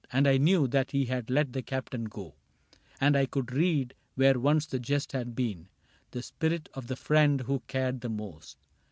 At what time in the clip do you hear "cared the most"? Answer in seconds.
7.67-8.57